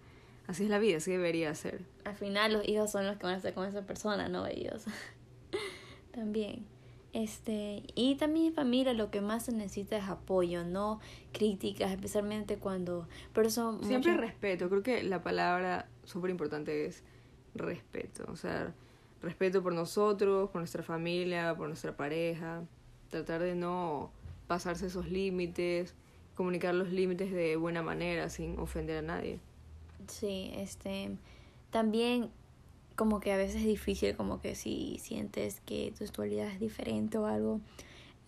así 0.45 0.65
es 0.65 0.69
la 0.69 0.77
vida, 0.77 0.97
así 0.97 1.09
debería 1.09 1.55
ser. 1.55 1.81
Al 2.05 2.15
final 2.15 2.53
los 2.53 2.67
hijos 2.67 2.91
son 2.91 3.07
los 3.07 3.17
que 3.17 3.23
van 3.25 3.33
a 3.33 3.37
estar 3.37 3.55
con 3.55 3.67
esa 3.67 3.81
persona, 3.81 4.29
no 4.29 4.45
ellos. 4.45 4.83
también. 6.13 6.65
Este, 7.13 7.83
y 7.93 8.15
también 8.15 8.47
en 8.47 8.53
familia 8.55 8.93
lo 8.93 9.11
que 9.11 9.21
más 9.21 9.45
se 9.45 9.51
necesita 9.51 9.97
es 9.97 10.05
apoyo, 10.05 10.63
no 10.63 10.99
críticas, 11.31 11.91
especialmente 11.91 12.57
cuando... 12.57 13.07
Por 13.33 13.45
eso 13.45 13.77
Siempre 13.83 14.13
muchas- 14.13 14.27
respeto, 14.27 14.67
creo 14.67 14.81
que 14.81 15.03
la 15.03 15.21
palabra 15.21 15.87
súper 16.05 16.31
importante 16.31 16.87
es 16.87 17.03
respeto, 17.53 18.25
o 18.29 18.35
sea, 18.35 18.73
respeto 19.21 19.61
por 19.61 19.73
nosotros, 19.73 20.49
por 20.49 20.59
nuestra 20.59 20.81
familia, 20.81 21.55
por 21.55 21.67
nuestra 21.67 21.95
pareja, 21.95 22.63
tratar 23.09 23.43
de 23.43 23.53
no 23.53 24.11
pasarse 24.47 24.87
esos 24.87 25.07
límites, 25.07 25.93
comunicar 26.35 26.73
los 26.73 26.89
límites 26.91 27.31
de 27.31 27.55
buena 27.57 27.83
manera 27.83 28.29
sin 28.29 28.57
ofender 28.57 28.97
a 28.97 29.01
nadie. 29.03 29.39
Sí, 30.07 30.51
este, 30.55 31.15
también 31.69 32.31
como 32.95 33.19
que 33.19 33.31
a 33.31 33.37
veces 33.37 33.57
es 33.57 33.65
difícil, 33.65 34.15
como 34.15 34.39
que 34.41 34.55
si 34.55 34.97
sientes 34.99 35.61
que 35.65 35.93
tu 35.97 36.03
actualidad 36.03 36.47
es 36.47 36.59
diferente 36.59 37.17
o 37.17 37.25
algo, 37.25 37.61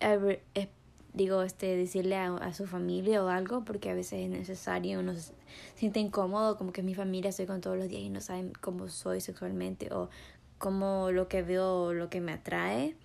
es- 0.00 0.68
digo, 1.14 1.42
este, 1.42 1.76
decirle 1.76 2.16
a, 2.16 2.52
su 2.52 2.66
familia 2.66 3.24
o 3.24 3.28
algo, 3.28 3.64
porque 3.64 3.90
a 3.90 3.94
veces 3.94 4.24
es 4.24 4.28
necesario, 4.28 5.00
uno 5.00 5.14
se 5.14 5.32
siente 5.74 5.98
incómodo, 5.98 6.58
como 6.58 6.72
que 6.72 6.82
mi 6.82 6.94
familia 6.94 7.30
estoy 7.30 7.46
con 7.46 7.62
todos 7.62 7.78
los 7.78 7.88
días 7.88 8.02
y 8.02 8.10
no 8.10 8.20
saben 8.20 8.52
cómo 8.60 8.88
soy 8.88 9.22
sexualmente 9.22 9.92
o 9.94 10.10
cómo 10.58 11.10
lo 11.12 11.26
que 11.28 11.42
veo, 11.42 11.94
lo 11.94 12.10
que 12.10 12.20
me 12.20 12.32
atrae. 12.32 12.96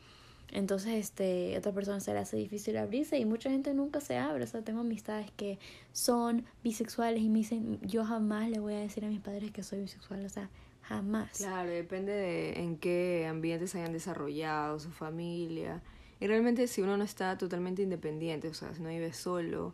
Entonces, 0.52 0.96
este, 0.96 1.58
otra 1.58 1.72
persona 1.72 2.02
se 2.02 2.12
le 2.12 2.20
hace 2.20 2.36
difícil 2.36 2.76
abrirse 2.76 3.18
y 3.18 3.24
mucha 3.24 3.50
gente 3.50 3.74
nunca 3.74 4.02
se 4.02 4.18
abre. 4.18 4.44
O 4.44 4.48
sea, 4.48 4.62
tengo 4.62 4.82
amistades 4.82 5.32
que 5.38 5.58
son 5.94 6.44
bisexuales 6.62 7.24
y 7.24 7.30
me 7.30 7.40
dicen, 7.40 7.80
yo 7.82 8.04
jamás 8.04 8.50
le 8.50 8.60
voy 8.60 8.74
a 8.74 8.80
decir 8.80 9.06
a 9.06 9.08
mis 9.08 9.22
padres 9.22 9.52
que 9.52 9.64
soy 9.64 9.80
bisexual. 9.80 10.26
O 10.26 10.30
sea, 10.30 10.50
jamás. 10.92 11.38
Claro, 11.38 11.70
depende 11.70 12.12
de 12.12 12.60
en 12.60 12.78
qué 12.78 13.28
ambiente 13.30 13.68
se 13.68 13.80
hayan 13.80 13.94
desarrollado, 13.94 14.80
su 14.80 14.92
familia. 14.92 15.82
Y 16.20 16.28
realmente 16.28 16.68
si 16.68 16.82
uno 16.82 16.98
no 16.98 17.04
está 17.04 17.38
totalmente 17.38 17.82
independiente, 17.82 18.48
o 18.48 18.54
sea, 18.54 18.74
si 18.74 18.82
no 18.82 18.90
vive 18.90 19.14
solo, 19.14 19.74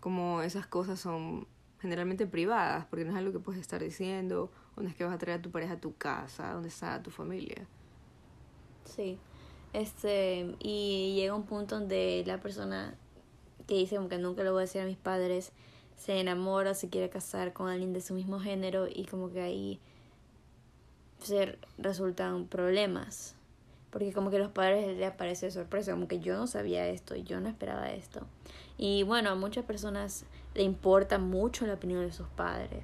como 0.00 0.42
esas 0.42 0.66
cosas 0.66 0.98
son 0.98 1.46
generalmente 1.80 2.26
privadas, 2.26 2.86
porque 2.86 3.04
no 3.04 3.12
es 3.12 3.16
algo 3.16 3.32
que 3.32 3.38
puedes 3.38 3.60
estar 3.60 3.82
diciendo, 3.82 4.50
o 4.74 4.82
no 4.82 4.88
es 4.88 4.94
que 4.94 5.04
vas 5.04 5.14
a 5.14 5.18
traer 5.18 5.38
a 5.38 5.42
tu 5.42 5.50
pareja 5.50 5.74
a 5.74 5.80
tu 5.80 5.94
casa, 5.96 6.52
donde 6.52 6.68
está 6.68 7.02
tu 7.02 7.10
familia. 7.10 7.66
Sí. 8.84 9.18
Este, 9.72 10.56
y 10.60 11.14
llega 11.16 11.34
un 11.34 11.44
punto 11.44 11.78
donde 11.78 12.22
la 12.26 12.40
persona 12.40 12.94
que 13.66 13.74
dice 13.74 13.96
como 13.96 14.08
que 14.08 14.18
nunca 14.18 14.42
le 14.42 14.50
voy 14.50 14.58
a 14.58 14.60
decir 14.62 14.80
a 14.80 14.84
mis 14.84 14.96
padres 14.96 15.52
se 15.96 16.20
enamora 16.20 16.72
o 16.72 16.74
se 16.74 16.88
quiere 16.88 17.08
casar 17.10 17.52
con 17.52 17.68
alguien 17.68 17.92
de 17.92 18.00
su 18.00 18.14
mismo 18.14 18.40
género 18.40 18.86
y 18.88 19.06
como 19.06 19.30
que 19.30 19.40
ahí 19.40 19.80
se 21.24 21.58
resultan 21.78 22.46
problemas. 22.46 23.34
Porque 23.90 24.12
como 24.12 24.30
que 24.30 24.36
a 24.36 24.40
los 24.40 24.50
padres 24.50 24.96
les 24.96 25.08
aparece 25.08 25.46
de 25.46 25.52
sorpresa, 25.52 25.92
como 25.92 26.08
que 26.08 26.18
yo 26.18 26.36
no 26.36 26.46
sabía 26.48 26.86
esto, 26.88 27.14
yo 27.14 27.40
no 27.40 27.48
esperaba 27.48 27.92
esto. 27.92 28.26
Y 28.76 29.04
bueno, 29.04 29.30
a 29.30 29.34
muchas 29.36 29.64
personas 29.64 30.24
le 30.54 30.62
importa 30.62 31.18
mucho 31.18 31.66
la 31.66 31.74
opinión 31.74 32.04
de 32.04 32.12
sus 32.12 32.26
padres. 32.28 32.82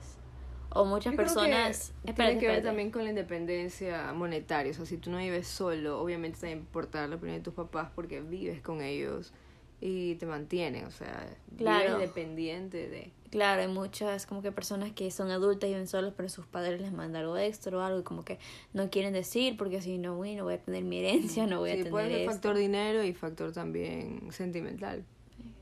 O 0.72 0.84
muchas 0.84 1.12
Yo 1.12 1.16
creo 1.16 1.28
que 1.28 1.34
personas... 1.34 1.92
tiene 2.04 2.10
Espérate, 2.12 2.38
que 2.38 2.46
ver 2.46 2.56
espérate. 2.56 2.62
también 2.62 2.90
con 2.92 3.02
la 3.02 3.10
independencia 3.10 4.12
monetaria. 4.12 4.70
O 4.70 4.74
sea, 4.74 4.86
si 4.86 4.98
tú 4.98 5.10
no 5.10 5.18
vives 5.18 5.48
solo, 5.48 6.00
obviamente 6.00 6.38
te 6.38 6.46
va 6.46 6.52
a 6.52 6.56
importar 6.56 7.08
la 7.08 7.16
opinión 7.16 7.38
de 7.38 7.42
tus 7.44 7.54
papás 7.54 7.90
porque 7.92 8.20
vives 8.20 8.62
con 8.62 8.80
ellos 8.80 9.32
y 9.80 10.14
te 10.16 10.26
mantienen. 10.26 10.84
O 10.84 10.90
sea, 10.90 11.26
Claro. 11.56 11.98
dependiente 11.98 12.88
de... 12.88 13.12
Claro, 13.30 13.62
hay 13.62 13.68
muchas 13.68 14.26
como 14.26 14.42
que 14.42 14.50
personas 14.50 14.90
que 14.92 15.10
son 15.12 15.30
adultas 15.30 15.68
y 15.68 15.72
viven 15.72 15.86
solos, 15.86 16.12
pero 16.16 16.28
sus 16.28 16.46
padres 16.46 16.80
les 16.80 16.90
mandan 16.92 17.22
algo 17.22 17.36
extra 17.38 17.76
o 17.76 17.80
algo 17.80 18.00
y 18.00 18.02
como 18.02 18.24
que 18.24 18.38
no 18.72 18.90
quieren 18.90 19.12
decir 19.12 19.56
porque 19.56 19.80
si 19.80 19.98
no, 19.98 20.18
uy, 20.18 20.34
no 20.34 20.42
voy 20.44 20.54
a 20.54 20.58
tener 20.58 20.82
mi 20.82 20.98
herencia, 20.98 21.46
no 21.46 21.60
voy 21.60 21.70
a 21.70 21.72
Sí, 21.74 21.78
tener 21.78 21.92
puede 21.92 22.08
ser 22.08 22.18
esto. 22.22 22.32
factor 22.32 22.56
dinero 22.56 23.04
y 23.04 23.12
factor 23.14 23.52
también 23.52 24.32
sentimental. 24.32 25.04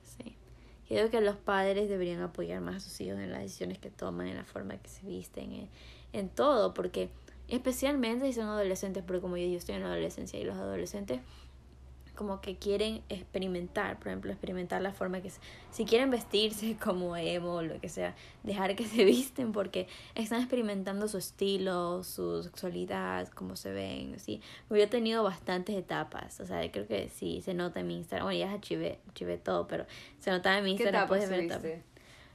Sí. 0.02 0.34
Creo 0.88 1.10
que 1.10 1.20
los 1.20 1.36
padres 1.36 1.90
deberían 1.90 2.22
apoyar 2.22 2.62
más 2.62 2.76
a 2.76 2.80
sus 2.80 2.98
hijos 3.02 3.18
en 3.18 3.30
las 3.30 3.42
decisiones 3.42 3.78
que 3.78 3.90
toman, 3.90 4.28
en 4.28 4.36
la 4.36 4.44
forma 4.44 4.78
que 4.78 4.88
se 4.88 5.06
visten, 5.06 5.52
en, 5.52 5.68
en 6.14 6.28
todo, 6.30 6.72
porque 6.72 7.10
especialmente 7.48 8.24
si 8.26 8.32
son 8.32 8.46
adolescentes, 8.46 9.04
porque 9.06 9.20
como 9.20 9.36
yo, 9.36 9.46
yo 9.46 9.58
estoy 9.58 9.74
en 9.74 9.82
la 9.82 9.88
adolescencia 9.88 10.40
y 10.40 10.44
los 10.44 10.56
adolescentes 10.56 11.20
como 12.18 12.40
que 12.40 12.56
quieren 12.56 13.00
experimentar, 13.08 13.96
por 14.00 14.08
ejemplo, 14.08 14.32
experimentar 14.32 14.82
la 14.82 14.92
forma 14.92 15.20
que 15.22 15.30
se- 15.30 15.40
si 15.70 15.84
quieren 15.84 16.10
vestirse 16.10 16.76
como 16.82 17.16
emo 17.16 17.54
o 17.54 17.62
lo 17.62 17.80
que 17.80 17.88
sea, 17.88 18.16
dejar 18.42 18.74
que 18.74 18.84
se 18.84 19.04
visten 19.04 19.52
porque 19.52 19.86
están 20.16 20.40
experimentando 20.40 21.06
su 21.06 21.18
estilo, 21.18 22.02
su 22.02 22.42
sexualidad, 22.42 23.28
cómo 23.28 23.54
se 23.54 23.70
ven, 23.70 24.14
así. 24.16 24.40
Yo 24.68 24.76
he 24.76 24.86
tenido 24.88 25.22
bastantes 25.22 25.76
etapas, 25.76 26.40
o 26.40 26.46
sea, 26.46 26.68
creo 26.72 26.88
que 26.88 27.08
sí 27.08 27.40
se 27.40 27.54
nota 27.54 27.78
en 27.80 27.86
mi 27.86 27.96
Instagram, 27.98 28.26
bueno, 28.26 28.40
ya 28.40 28.52
archivé, 28.52 28.98
archivé 29.06 29.38
todo, 29.38 29.68
pero 29.68 29.86
se 30.18 30.32
notaba 30.32 30.58
en 30.58 30.64
mi 30.64 30.70
¿Qué 30.76 30.82
Instagram, 30.82 31.02
etapa 31.04 31.08
puedes 31.08 31.30
ver? 31.62 31.82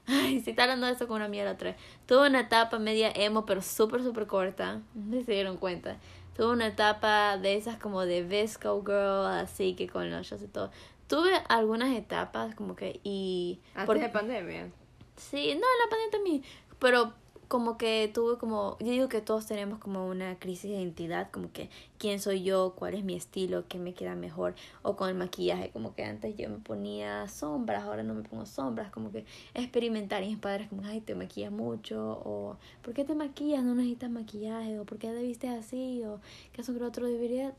Ay, 0.06 0.42
sí, 0.42 0.50
está 0.50 0.63
hablando 0.63 0.86
de 0.86 0.94
eso 0.94 1.08
con 1.08 1.22
una 1.22 1.30
la 1.44 1.52
otra 1.52 1.72
vez. 1.72 1.80
Tuve 2.06 2.28
una 2.28 2.42
etapa 2.42 2.78
media 2.80 3.10
emo, 3.16 3.46
pero 3.46 3.62
súper, 3.62 4.04
súper 4.04 4.28
corta. 4.28 4.82
No 4.96 5.18
si 5.18 5.24
se 5.24 5.32
dieron 5.32 5.58
cuenta. 5.58 5.98
Tuve 6.36 6.48
una 6.48 6.68
etapa 6.68 7.38
de 7.38 7.56
esas 7.56 7.78
como 7.78 8.06
de 8.06 8.24
Visco 8.24 8.82
Girl, 8.86 9.25
así 9.28 9.75
que 9.75 9.88
con 9.88 10.10
los 10.10 10.25
shows 10.28 10.42
y 10.42 10.48
todo. 10.48 10.72
Tuve 11.08 11.32
algunas 11.50 11.96
etapas 11.96 12.56
como 12.56 12.75
que 12.75 13.00
y... 13.04 13.60
Antes 13.75 13.86
por- 13.86 14.00
de 14.00 14.10
pandemia. 14.10 14.72
Sí, 15.16 15.54
no, 15.54 15.62
la 15.62 15.90
pandemia 15.90 16.12
también. 16.12 16.44
Pero 16.80 17.13
como 17.53 17.77
que 17.77 18.10
tuve 18.12 18.39
como, 18.39 18.77
yo 18.79 18.88
digo 18.88 19.10
que 19.10 19.22
todos 19.22 19.45
tenemos 19.45 19.77
como 19.77 20.07
una 20.07 20.39
crisis 20.39 20.72
de 20.72 20.77
identidad, 20.77 21.29
como 21.29 21.51
que 21.51 21.69
quién 22.00 22.19
soy 22.19 22.41
yo, 22.41 22.74
cuál 22.75 22.95
es 22.95 23.03
mi 23.03 23.13
estilo, 23.13 23.67
qué 23.67 23.77
me 23.77 23.93
queda 23.93 24.15
mejor, 24.15 24.55
o 24.81 24.95
con 24.95 25.07
el 25.07 25.13
maquillaje, 25.13 25.69
como 25.69 25.93
que 25.93 26.03
antes 26.03 26.36
yo 26.36 26.50
me 26.50 26.57
ponía 26.57 27.27
sombras, 27.27 27.83
ahora 27.83 28.01
no 28.01 28.15
me 28.15 28.24
pongo 28.24 28.48
sombras, 28.48 28.89
como 28.89 29.12
que 29.12 29.25
experimentar 29.53 30.24
y 30.24 30.29
mis 30.29 30.39
padres 30.39 30.67
como, 30.67 30.81
ay, 30.83 31.01
te 31.01 31.13
maquillas 31.13 31.51
mucho, 31.51 32.24
o 32.25 32.57
¿por 32.81 32.95
qué 32.95 33.05
te 33.05 33.13
maquillas? 33.13 33.63
No 33.63 33.75
necesitas 33.75 34.10
maquillaje, 34.10 34.79
o 34.79 34.86
¿por 34.86 34.98
qué 34.98 35.10
te 35.10 35.22
vistes 35.22 35.51
así? 35.51 36.03
o 36.05 36.22
¿qué 36.53 36.62
eso 36.62 36.74
que 36.74 36.83
otro 36.83 37.05
debería 37.05 37.53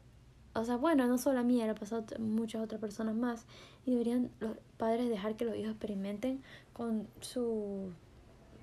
o 0.56 0.64
sea, 0.64 0.76
bueno, 0.76 1.06
no 1.06 1.18
solo 1.18 1.38
a 1.38 1.42
mí, 1.44 1.62
ha 1.62 1.74
pasado 1.74 2.04
muchas 2.18 2.62
otras 2.62 2.80
personas 2.80 3.16
más. 3.16 3.44
Y 3.86 3.90
deberían 3.90 4.30
los 4.38 4.56
padres 4.76 5.08
dejar 5.08 5.36
que 5.36 5.44
los 5.44 5.56
hijos 5.56 5.70
experimenten 5.70 6.42
con 6.72 7.08
su, 7.20 7.90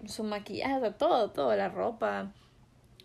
su 0.08 0.24
maquillaje, 0.24 0.92
todo, 0.92 1.32
todo, 1.32 1.56
la 1.56 1.70
ropa, 1.70 2.32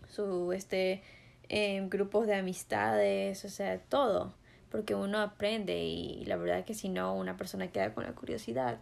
su, 0.09 0.51
este, 0.53 1.01
em, 1.49 1.89
grupos 1.89 2.27
de 2.27 2.35
amistades, 2.35 3.43
o 3.45 3.49
sea, 3.49 3.79
todo. 3.79 4.33
Porque 4.71 4.95
uno 4.95 5.19
aprende 5.19 5.83
y 5.85 6.25
la 6.25 6.35
verdad 6.35 6.65
que 6.65 6.73
si 6.73 6.89
no, 6.89 7.15
una 7.15 7.37
persona 7.37 7.67
queda 7.71 7.93
con 7.93 8.03
la 8.03 8.13
curiosidad. 8.13 8.79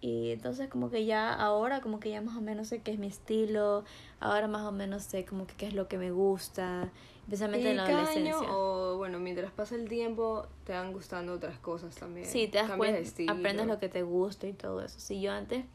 Y 0.00 0.30
entonces 0.30 0.68
como 0.68 0.90
que 0.90 1.04
ya 1.04 1.32
ahora 1.32 1.82
como 1.82 2.00
que 2.00 2.10
ya 2.10 2.22
más 2.22 2.34
o 2.36 2.40
menos 2.40 2.68
sé 2.68 2.80
qué 2.80 2.90
es 2.92 2.98
mi 2.98 3.06
estilo, 3.06 3.84
ahora 4.18 4.48
más 4.48 4.62
o 4.62 4.72
menos 4.72 5.02
sé 5.04 5.26
como 5.26 5.46
que 5.46 5.54
qué 5.54 5.66
es 5.66 5.74
lo 5.74 5.88
que 5.88 5.98
me 5.98 6.10
gusta, 6.10 6.90
especialmente 7.24 7.68
Y 7.68 7.70
en 7.72 7.76
la 7.76 7.84
cada 7.84 7.98
adolescencia. 8.04 8.38
año, 8.38 8.48
o 8.50 8.96
bueno, 8.96 9.18
mientras 9.18 9.52
pasa 9.52 9.74
el 9.74 9.88
tiempo, 9.90 10.46
te 10.64 10.72
van 10.72 10.92
gustando 10.92 11.34
otras 11.34 11.58
cosas 11.58 11.94
también. 11.96 12.26
Sí, 12.26 12.48
te 12.48 12.58
das 12.58 12.70
cuenta, 12.72 12.98
aprendes 13.30 13.66
lo 13.66 13.78
que 13.78 13.90
te 13.90 14.02
gusta 14.02 14.46
y 14.46 14.54
todo 14.54 14.80
eso. 14.82 14.98
Si 14.98 15.20
yo 15.20 15.32
antes, 15.32 15.66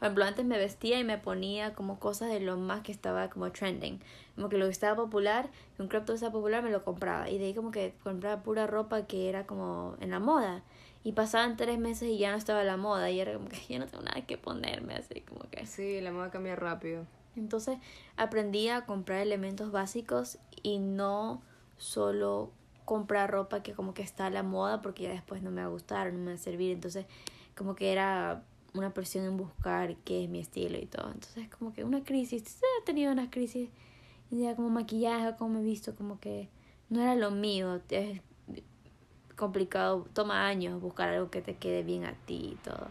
por 0.00 0.06
ejemplo, 0.06 0.24
antes 0.24 0.46
me 0.46 0.56
vestía 0.56 0.98
y 0.98 1.04
me 1.04 1.18
ponía 1.18 1.74
como 1.74 1.98
cosas 1.98 2.30
de 2.30 2.40
lo 2.40 2.56
más 2.56 2.80
que 2.80 2.90
estaba 2.90 3.28
como 3.28 3.52
trending. 3.52 4.00
Como 4.34 4.48
que 4.48 4.56
lo 4.56 4.64
que 4.64 4.70
estaba 4.70 4.96
popular, 4.96 5.50
un 5.78 5.88
crop 5.88 6.06
top 6.06 6.14
estaba 6.14 6.32
popular, 6.32 6.62
me 6.62 6.70
lo 6.70 6.82
compraba. 6.84 7.28
Y 7.28 7.36
de 7.36 7.44
ahí 7.44 7.54
como 7.54 7.70
que 7.70 7.92
compraba 8.02 8.42
pura 8.42 8.66
ropa 8.66 9.06
que 9.06 9.28
era 9.28 9.46
como 9.46 9.96
en 10.00 10.10
la 10.10 10.18
moda. 10.18 10.62
Y 11.04 11.12
pasaban 11.12 11.58
tres 11.58 11.78
meses 11.78 12.08
y 12.08 12.16
ya 12.16 12.30
no 12.30 12.38
estaba 12.38 12.64
la 12.64 12.78
moda. 12.78 13.10
Y 13.10 13.20
era 13.20 13.34
como 13.34 13.50
que 13.50 13.58
ya 13.68 13.78
no 13.78 13.86
tengo 13.86 14.02
nada 14.02 14.22
que 14.22 14.38
ponerme, 14.38 14.94
así 14.94 15.20
como 15.20 15.40
que... 15.50 15.66
Sí, 15.66 16.00
la 16.00 16.12
moda 16.12 16.30
cambia 16.30 16.56
rápido. 16.56 17.04
Entonces 17.36 17.76
aprendí 18.16 18.70
a 18.70 18.86
comprar 18.86 19.20
elementos 19.20 19.70
básicos 19.70 20.38
y 20.62 20.78
no 20.78 21.42
solo 21.76 22.52
comprar 22.86 23.30
ropa 23.30 23.62
que 23.62 23.74
como 23.74 23.92
que 23.92 24.02
está 24.02 24.26
a 24.26 24.30
la 24.30 24.42
moda 24.42 24.80
porque 24.80 25.02
ya 25.02 25.10
después 25.10 25.42
no 25.42 25.50
me 25.50 25.60
va 25.60 25.66
a 25.66 25.70
gustar, 25.70 26.10
no 26.10 26.20
me 26.20 26.30
va 26.30 26.34
a 26.36 26.38
servir. 26.38 26.72
Entonces 26.72 27.04
como 27.54 27.74
que 27.74 27.92
era 27.92 28.44
una 28.74 28.92
presión 28.94 29.24
en 29.24 29.36
buscar 29.36 29.96
qué 30.04 30.24
es 30.24 30.30
mi 30.30 30.40
estilo 30.40 30.78
y 30.78 30.86
todo. 30.86 31.10
Entonces 31.12 31.48
como 31.48 31.72
que 31.72 31.84
una 31.84 32.02
crisis, 32.04 32.60
he 32.80 32.84
tenido 32.84 33.12
una 33.12 33.30
crisis 33.30 33.68
ya 34.30 34.54
como 34.54 34.70
maquillaje, 34.70 35.36
como 35.36 35.54
me 35.54 35.60
he 35.60 35.64
visto, 35.64 35.94
como 35.94 36.20
que 36.20 36.48
no 36.88 37.00
era 37.00 37.14
lo 37.14 37.30
mío. 37.30 37.80
Es 37.90 38.20
complicado, 39.36 40.06
toma 40.12 40.46
años 40.46 40.80
buscar 40.80 41.08
algo 41.08 41.30
que 41.30 41.40
te 41.42 41.56
quede 41.56 41.82
bien 41.82 42.04
a 42.04 42.14
ti 42.26 42.50
y 42.52 42.58
todo. 42.62 42.88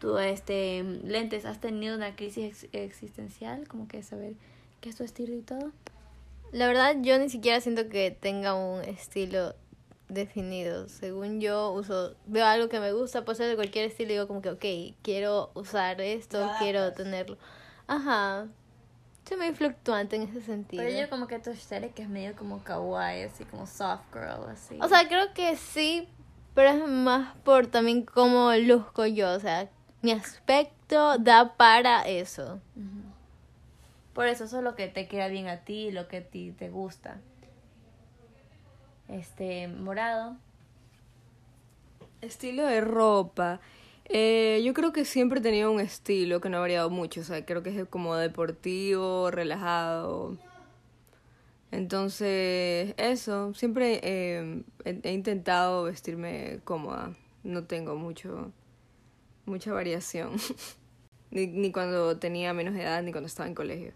Tú, 0.00 0.16
este, 0.18 0.82
lentes, 0.82 1.44
¿has 1.44 1.60
tenido 1.60 1.96
una 1.96 2.14
crisis 2.14 2.64
ex- 2.64 2.74
existencial? 2.74 3.66
Como 3.66 3.88
que 3.88 4.02
saber 4.02 4.34
¿Qué 4.80 4.90
es 4.90 4.96
tu 4.96 5.02
estilo 5.02 5.34
y 5.34 5.40
todo? 5.42 5.72
La 6.52 6.68
verdad, 6.68 6.96
yo 7.02 7.18
ni 7.18 7.28
siquiera 7.28 7.60
siento 7.60 7.88
que 7.88 8.10
tenga 8.12 8.54
un 8.54 8.80
estilo 8.82 9.54
definido. 10.08 10.88
Según 10.88 11.40
yo, 11.40 11.72
uso, 11.72 12.14
veo 12.26 12.46
algo 12.46 12.68
que 12.68 12.80
me 12.80 12.92
gusta, 12.92 13.24
puede 13.24 13.36
ser 13.36 13.48
de 13.48 13.56
cualquier 13.56 13.86
estilo 13.86 14.12
digo 14.12 14.26
como 14.26 14.42
que, 14.42 14.50
ok, 14.50 14.96
quiero 15.02 15.50
usar 15.54 16.00
esto, 16.00 16.50
quiero 16.58 16.92
tenerlo. 16.92 17.36
Ajá. 17.86 18.46
Soy 19.28 19.36
muy 19.36 19.52
fluctuante 19.52 20.16
en 20.16 20.22
ese 20.22 20.40
sentido. 20.40 20.82
Pero 20.82 20.98
yo 20.98 21.10
como 21.10 21.26
que 21.26 21.38
tu 21.38 21.50
que 21.94 22.02
es 22.02 22.08
medio 22.08 22.34
como 22.34 22.64
kawaii, 22.64 23.24
así 23.24 23.44
como 23.44 23.66
soft 23.66 24.04
girl, 24.12 24.48
así. 24.50 24.78
O 24.80 24.88
sea, 24.88 25.06
creo 25.06 25.34
que 25.34 25.56
sí, 25.56 26.08
pero 26.54 26.70
es 26.70 26.88
más 26.88 27.36
por 27.44 27.66
también 27.66 28.04
cómo 28.04 28.54
luzco 28.54 29.04
yo, 29.04 29.30
o 29.32 29.40
sea, 29.40 29.68
mi 30.00 30.12
aspecto 30.12 31.18
da 31.18 31.56
para 31.56 32.02
eso. 32.08 32.60
Por 34.14 34.26
eso 34.26 34.44
eso 34.44 34.58
es 34.58 34.64
lo 34.64 34.74
que 34.74 34.88
te 34.88 35.06
queda 35.06 35.28
bien 35.28 35.48
a 35.48 35.58
ti, 35.58 35.90
lo 35.90 36.08
que 36.08 36.16
a 36.16 36.24
ti 36.24 36.52
te 36.52 36.70
gusta. 36.70 37.20
Este, 39.08 39.68
morado. 39.68 40.36
Estilo 42.20 42.66
de 42.66 42.80
ropa. 42.80 43.60
Eh, 44.04 44.62
yo 44.64 44.72
creo 44.72 44.92
que 44.92 45.04
siempre 45.04 45.40
he 45.40 45.42
tenido 45.42 45.70
un 45.70 45.80
estilo 45.80 46.40
que 46.40 46.48
no 46.48 46.58
ha 46.58 46.60
variado 46.60 46.90
mucho. 46.90 47.20
O 47.20 47.24
sea, 47.24 47.44
creo 47.44 47.62
que 47.62 47.70
es 47.70 47.88
como 47.88 48.16
deportivo, 48.16 49.30
relajado. 49.30 50.36
Entonces, 51.70 52.94
eso. 52.96 53.52
Siempre 53.54 54.00
eh, 54.02 54.62
he, 54.84 55.12
intentado 55.12 55.84
vestirme 55.84 56.60
cómoda. 56.64 57.14
No 57.44 57.64
tengo 57.64 57.96
mucho, 57.96 58.52
mucha 59.46 59.72
variación. 59.72 60.36
ni, 61.30 61.46
ni 61.46 61.72
cuando 61.72 62.18
tenía 62.18 62.52
menos 62.54 62.74
edad, 62.74 63.02
ni 63.02 63.12
cuando 63.12 63.26
estaba 63.26 63.48
en 63.48 63.54
colegio. 63.54 63.92